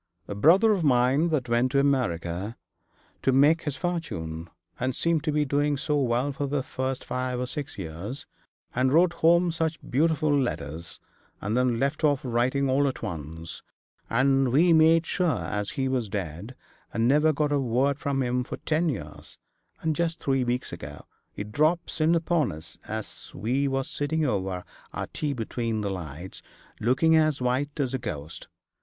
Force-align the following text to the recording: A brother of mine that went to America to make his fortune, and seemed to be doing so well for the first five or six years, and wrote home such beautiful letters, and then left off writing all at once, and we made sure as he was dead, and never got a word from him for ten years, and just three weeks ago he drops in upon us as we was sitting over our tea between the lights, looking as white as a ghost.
A 0.27 0.33
brother 0.33 0.71
of 0.71 0.83
mine 0.83 1.29
that 1.29 1.47
went 1.47 1.73
to 1.73 1.79
America 1.79 2.57
to 3.21 3.31
make 3.31 3.61
his 3.65 3.75
fortune, 3.77 4.49
and 4.79 4.95
seemed 4.95 5.23
to 5.25 5.31
be 5.31 5.45
doing 5.45 5.77
so 5.77 6.01
well 6.01 6.31
for 6.31 6.47
the 6.47 6.63
first 6.63 7.05
five 7.05 7.39
or 7.39 7.45
six 7.45 7.77
years, 7.77 8.25
and 8.73 8.91
wrote 8.91 9.13
home 9.13 9.51
such 9.51 9.77
beautiful 9.87 10.35
letters, 10.35 10.99
and 11.39 11.55
then 11.55 11.79
left 11.79 12.03
off 12.03 12.21
writing 12.23 12.67
all 12.67 12.87
at 12.87 13.03
once, 13.03 13.61
and 14.09 14.51
we 14.51 14.73
made 14.73 15.05
sure 15.05 15.43
as 15.45 15.69
he 15.77 15.87
was 15.87 16.09
dead, 16.09 16.55
and 16.91 17.07
never 17.07 17.31
got 17.31 17.51
a 17.51 17.59
word 17.59 17.99
from 17.99 18.23
him 18.23 18.43
for 18.43 18.57
ten 18.57 18.89
years, 18.89 19.37
and 19.83 19.95
just 19.95 20.19
three 20.19 20.43
weeks 20.43 20.73
ago 20.73 21.05
he 21.31 21.43
drops 21.43 22.01
in 22.01 22.15
upon 22.15 22.51
us 22.51 22.75
as 22.87 23.31
we 23.35 23.67
was 23.67 23.87
sitting 23.87 24.25
over 24.25 24.63
our 24.93 25.05
tea 25.13 25.33
between 25.33 25.81
the 25.81 25.91
lights, 25.91 26.41
looking 26.79 27.15
as 27.15 27.39
white 27.39 27.79
as 27.79 27.93
a 27.93 27.99
ghost. 27.99 28.47